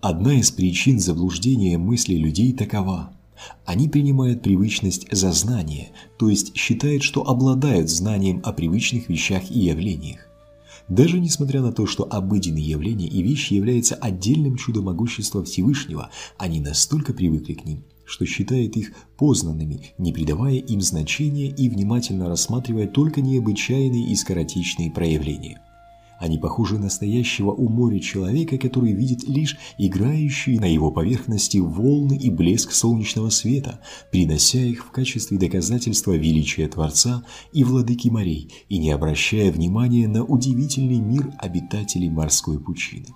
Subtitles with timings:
[0.00, 3.12] Одна из причин заблуждения мысли людей такова.
[3.64, 9.60] Они принимают привычность за знание, то есть считают, что обладают знанием о привычных вещах и
[9.60, 10.26] явлениях.
[10.88, 16.60] Даже несмотря на то, что обыденные явления и вещи являются отдельным чудом могущества Всевышнего, они
[16.60, 22.86] настолько привыкли к ним, что считают их познанными, не придавая им значения и внимательно рассматривая
[22.86, 25.60] только необычайные и скоротечные проявления.
[26.18, 32.16] Они похожи на настоящего у моря человека, который видит лишь играющие на его поверхности волны
[32.16, 38.78] и блеск солнечного света, принося их в качестве доказательства величия Творца и владыки морей, и
[38.78, 43.06] не обращая внимания на удивительный мир обитателей морской пучины.